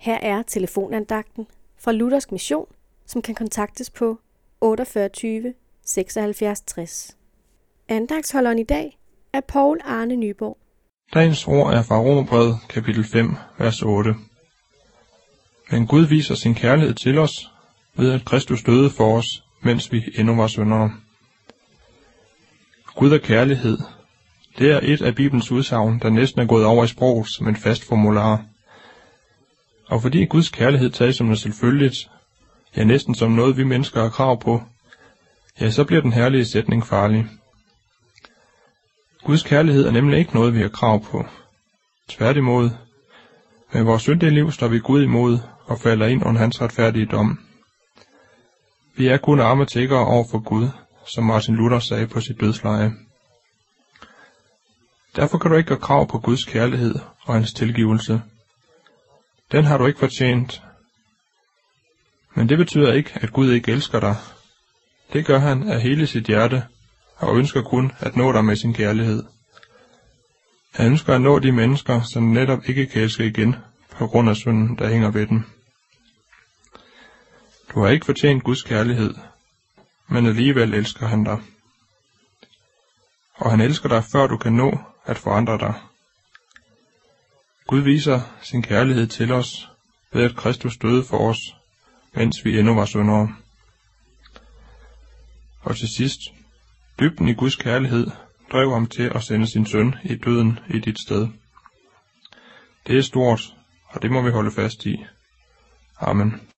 Her 0.00 0.18
er 0.22 0.42
telefonandagten 0.42 1.46
fra 1.78 1.92
Luthersk 1.92 2.32
Mission, 2.32 2.66
som 3.06 3.22
kan 3.22 3.34
kontaktes 3.34 3.90
på 3.90 4.18
48 4.60 5.54
76 5.86 6.60
60. 6.60 7.16
Andagtsholderen 7.88 8.58
i 8.58 8.62
dag 8.62 8.98
er 9.32 9.40
Paul 9.40 9.80
Arne 9.84 10.16
Nyborg. 10.16 10.58
Dagens 11.14 11.46
ord 11.48 11.74
er 11.74 11.82
fra 11.82 12.00
Romerbrevet 12.00 12.56
kapitel 12.68 13.04
5, 13.04 13.36
vers 13.58 13.82
8. 13.82 14.14
Men 15.70 15.86
Gud 15.86 16.06
viser 16.06 16.34
sin 16.34 16.54
kærlighed 16.54 16.94
til 16.94 17.18
os, 17.18 17.50
ved 17.96 18.12
at 18.12 18.24
Kristus 18.24 18.62
døde 18.62 18.90
for 18.90 19.18
os, 19.18 19.44
mens 19.62 19.92
vi 19.92 20.02
endnu 20.18 20.36
var 20.36 20.46
syndere. 20.46 20.92
Gud 22.96 23.12
er 23.12 23.18
kærlighed. 23.18 23.78
Det 24.58 24.70
er 24.70 24.80
et 24.82 25.02
af 25.02 25.14
Bibelens 25.14 25.50
udsagn, 25.52 25.98
der 25.98 26.10
næsten 26.10 26.40
er 26.40 26.46
gået 26.46 26.64
over 26.64 26.84
i 26.84 26.88
sproget 26.88 27.28
som 27.28 27.48
en 27.48 27.56
fast 27.56 27.84
formular. 27.84 28.44
Og 29.90 30.02
fordi 30.02 30.24
Guds 30.24 30.48
kærlighed 30.48 30.90
tages 30.90 31.16
som 31.16 31.26
noget 31.26 31.40
selvfølgeligt, 31.40 32.10
ja 32.76 32.84
næsten 32.84 33.14
som 33.14 33.30
noget 33.30 33.56
vi 33.56 33.64
mennesker 33.64 34.02
har 34.02 34.08
krav 34.08 34.40
på, 34.40 34.62
ja 35.60 35.70
så 35.70 35.84
bliver 35.84 36.02
den 36.02 36.12
herlige 36.12 36.44
sætning 36.44 36.86
farlig. 36.86 37.26
Guds 39.24 39.42
kærlighed 39.42 39.86
er 39.86 39.90
nemlig 39.90 40.18
ikke 40.18 40.34
noget, 40.34 40.54
vi 40.54 40.60
har 40.60 40.68
krav 40.68 41.04
på. 41.04 41.24
Tværtimod, 42.08 42.70
med 43.72 43.82
vores 43.82 44.02
syndige 44.02 44.30
liv 44.30 44.52
står 44.52 44.68
vi 44.68 44.78
Gud 44.78 45.02
imod 45.02 45.38
og 45.64 45.78
falder 45.78 46.06
ind 46.06 46.26
under 46.26 46.40
hans 46.40 46.60
retfærdige 46.62 47.06
dom. 47.06 47.38
Vi 48.96 49.08
er 49.08 49.16
kun 49.16 49.40
arme 49.40 49.66
tiggere 49.66 50.06
over 50.06 50.24
for 50.30 50.38
Gud, 50.38 50.68
som 51.06 51.24
Martin 51.24 51.54
Luther 51.54 51.78
sagde 51.78 52.06
på 52.06 52.20
sit 52.20 52.40
dødsleje. 52.40 52.92
Derfor 55.16 55.38
kan 55.38 55.50
du 55.50 55.56
ikke 55.56 55.68
gøre 55.68 55.78
krav 55.78 56.08
på 56.08 56.18
Guds 56.18 56.44
kærlighed 56.44 56.94
og 57.22 57.34
hans 57.34 57.52
tilgivelse. 57.52 58.22
Den 59.52 59.64
har 59.64 59.78
du 59.78 59.86
ikke 59.86 59.98
fortjent. 59.98 60.62
Men 62.34 62.48
det 62.48 62.58
betyder 62.58 62.92
ikke, 62.92 63.10
at 63.14 63.32
Gud 63.32 63.52
ikke 63.52 63.72
elsker 63.72 64.00
dig. 64.00 64.16
Det 65.12 65.26
gør 65.26 65.38
han 65.38 65.68
af 65.68 65.80
hele 65.82 66.06
sit 66.06 66.24
hjerte, 66.24 66.66
og 67.16 67.36
ønsker 67.36 67.62
kun 67.62 67.92
at 67.98 68.16
nå 68.16 68.32
dig 68.32 68.44
med 68.44 68.56
sin 68.56 68.74
kærlighed. 68.74 69.22
Han 70.74 70.86
ønsker 70.86 71.14
at 71.14 71.20
nå 71.20 71.38
de 71.38 71.52
mennesker, 71.52 72.02
som 72.02 72.22
netop 72.22 72.58
ikke 72.68 72.86
kan 72.86 73.02
elske 73.02 73.26
igen, 73.26 73.56
på 73.90 74.06
grund 74.06 74.30
af 74.30 74.36
synden, 74.36 74.78
der 74.78 74.88
hænger 74.88 75.10
ved 75.10 75.26
dem. 75.26 75.42
Du 77.74 77.82
har 77.82 77.88
ikke 77.88 78.06
fortjent 78.06 78.44
Guds 78.44 78.62
kærlighed, 78.62 79.14
men 80.08 80.26
alligevel 80.26 80.74
elsker 80.74 81.06
han 81.06 81.24
dig. 81.24 81.38
Og 83.34 83.50
han 83.50 83.60
elsker 83.60 83.88
dig, 83.88 84.04
før 84.12 84.26
du 84.26 84.36
kan 84.36 84.52
nå 84.52 84.78
at 85.06 85.18
forandre 85.18 85.58
dig. 85.58 85.74
Gud 87.70 87.80
viser 87.80 88.20
sin 88.42 88.62
kærlighed 88.62 89.06
til 89.06 89.32
os, 89.32 89.70
ved 90.12 90.24
at 90.24 90.36
Kristus 90.36 90.76
døde 90.76 91.04
for 91.04 91.18
os, 91.18 91.38
mens 92.14 92.44
vi 92.44 92.58
endnu 92.58 92.74
var 92.74 92.84
syndere. 92.84 93.34
Og 95.60 95.76
til 95.76 95.88
sidst, 95.88 96.20
dybden 97.00 97.28
i 97.28 97.34
Guds 97.34 97.56
kærlighed 97.56 98.06
drev 98.52 98.72
ham 98.72 98.86
til 98.86 99.02
at 99.14 99.22
sende 99.22 99.46
sin 99.46 99.66
søn 99.66 99.94
i 100.04 100.14
døden 100.14 100.58
i 100.70 100.78
dit 100.78 101.00
sted. 101.00 101.28
Det 102.86 102.98
er 102.98 103.02
stort, 103.02 103.54
og 103.88 104.02
det 104.02 104.10
må 104.10 104.22
vi 104.22 104.30
holde 104.30 104.50
fast 104.50 104.86
i. 104.86 105.04
Amen. 106.00 106.50